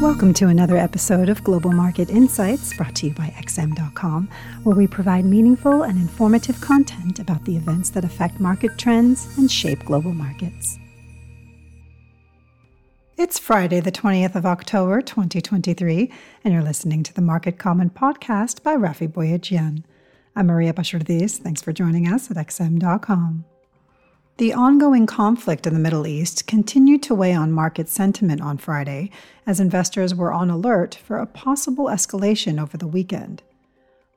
[0.00, 4.30] Welcome to another episode of Global Market Insights brought to you by XM.com,
[4.62, 9.52] where we provide meaningful and informative content about the events that affect market trends and
[9.52, 10.78] shape global markets.
[13.18, 16.10] It's Friday, the 20th of October, 2023,
[16.44, 19.84] and you're listening to the Market Comment podcast by Raffi Boyadjian.
[20.34, 21.36] I'm Maria Bashardis.
[21.36, 23.44] Thanks for joining us at XM.com.
[24.40, 29.10] The ongoing conflict in the Middle East continued to weigh on market sentiment on Friday
[29.46, 33.42] as investors were on alert for a possible escalation over the weekend.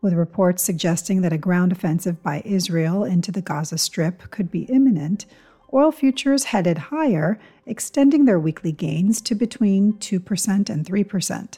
[0.02, 4.62] With reports suggesting that a ground offensive by Israel into the Gaza Strip could be
[4.62, 5.26] imminent,
[5.74, 11.58] oil futures headed higher, extending their weekly gains to between 2% and 3%.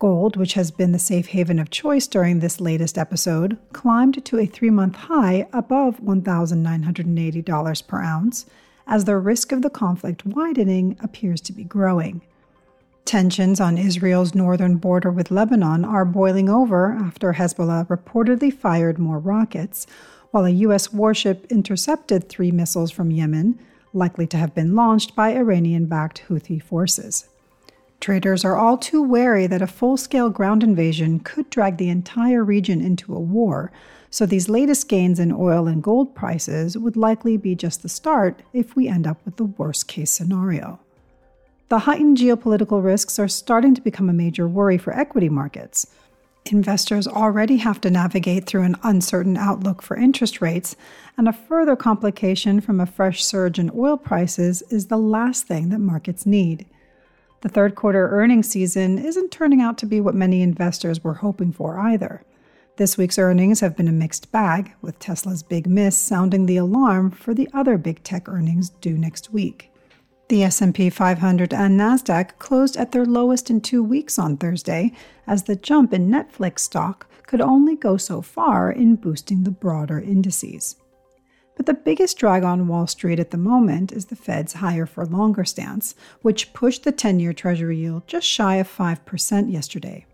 [0.00, 4.38] Gold, which has been the safe haven of choice during this latest episode, climbed to
[4.38, 8.46] a three month high above $1,980 per ounce,
[8.86, 12.22] as the risk of the conflict widening appears to be growing.
[13.04, 19.18] Tensions on Israel's northern border with Lebanon are boiling over after Hezbollah reportedly fired more
[19.18, 19.86] rockets,
[20.30, 20.94] while a U.S.
[20.94, 23.58] warship intercepted three missiles from Yemen,
[23.92, 27.28] likely to have been launched by Iranian backed Houthi forces.
[28.00, 32.42] Traders are all too wary that a full scale ground invasion could drag the entire
[32.42, 33.70] region into a war,
[34.08, 38.40] so these latest gains in oil and gold prices would likely be just the start
[38.54, 40.80] if we end up with the worst case scenario.
[41.68, 45.86] The heightened geopolitical risks are starting to become a major worry for equity markets.
[46.46, 50.74] Investors already have to navigate through an uncertain outlook for interest rates,
[51.18, 55.68] and a further complication from a fresh surge in oil prices is the last thing
[55.68, 56.64] that markets need.
[57.42, 61.52] The third quarter earnings season isn't turning out to be what many investors were hoping
[61.52, 62.22] for either.
[62.76, 67.10] This week's earnings have been a mixed bag, with Tesla's big miss sounding the alarm
[67.10, 69.70] for the other big tech earnings due next week.
[70.28, 74.92] The S&P 500 and Nasdaq closed at their lowest in 2 weeks on Thursday,
[75.26, 79.98] as the jump in Netflix stock could only go so far in boosting the broader
[79.98, 80.76] indices.
[81.60, 85.04] But the biggest drag on Wall Street at the moment is the Fed's higher for
[85.04, 90.06] longer stance, which pushed the 10 year Treasury yield just shy of 5% yesterday.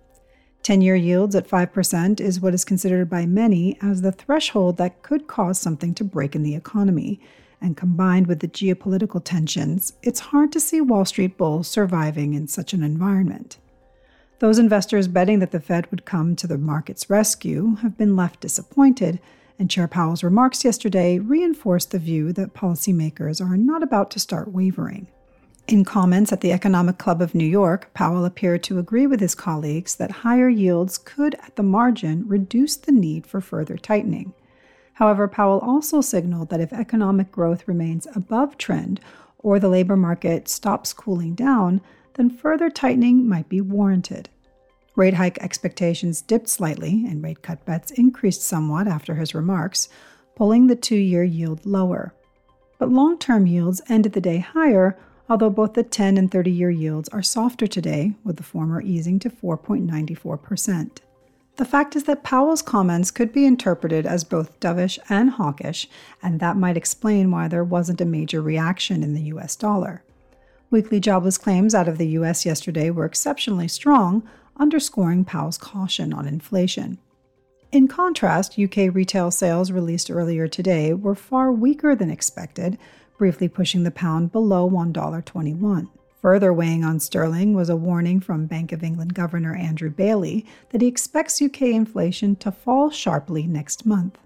[0.65, 5.05] 10 year yields at 5% is what is considered by many as the threshold that
[5.05, 7.21] could cause something to break in the economy.
[7.61, 12.49] And combined with the geopolitical tensions, it's hard to see Wall Street bulls surviving in
[12.49, 13.59] such an environment.
[14.41, 18.41] Those investors betting that the Fed would come to the market's rescue have been left
[18.41, 19.21] disappointed
[19.59, 24.53] and Chair Powell's remarks yesterday reinforced the view that policymakers are not about to start
[24.53, 25.07] wavering.
[25.69, 29.35] In comments at the Economic Club of New York, Powell appeared to agree with his
[29.35, 34.33] colleagues that higher yields could, at the margin, reduce the need for further tightening.
[34.95, 39.01] However, Powell also signaled that if economic growth remains above trend
[39.39, 41.81] or the labor market stops cooling down,
[42.15, 44.29] then further tightening might be warranted.
[44.97, 49.91] Rate hike expectations dipped slightly, and rate cut bets increased somewhat after his remarks,
[50.35, 52.15] pulling the two year yield lower.
[52.79, 54.99] But long term yields ended the day higher,
[55.29, 59.19] although both the 10 and 30 year yields are softer today, with the former easing
[59.21, 60.99] to 4.94%.
[61.57, 65.89] The fact is that Powell's comments could be interpreted as both dovish and hawkish,
[66.23, 70.03] and that might explain why there wasn't a major reaction in the US dollar.
[70.71, 74.23] Weekly jobless claims out of the US yesterday were exceptionally strong,
[74.59, 76.99] underscoring Powell's caution on inflation.
[77.73, 82.79] In contrast, UK retail sales released earlier today were far weaker than expected,
[83.19, 85.89] briefly pushing the pound below $1.21.
[86.23, 90.81] Further weighing on sterling was a warning from Bank of England Governor Andrew Bailey that
[90.81, 94.19] he expects UK inflation to fall sharply next month.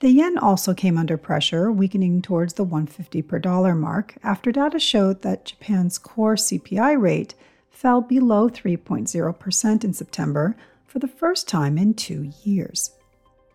[0.00, 4.78] The yen also came under pressure, weakening towards the 150 per dollar mark after data
[4.78, 7.34] showed that Japan's core CPI rate
[7.74, 12.92] fell below 3.0% in September for the first time in two years.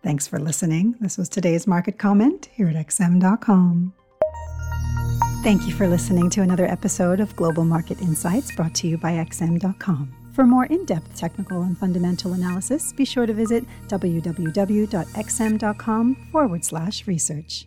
[0.02, 0.94] Thanks for listening.
[1.00, 3.92] This was today's market comment here at XM.com.
[5.42, 9.12] Thank you for listening to another episode of Global Market Insights brought to you by
[9.12, 10.14] XM.com.
[10.34, 14.94] For more in depth technical and fundamental analysis, be sure to visit www.xm.com
[16.30, 17.66] forward slash research.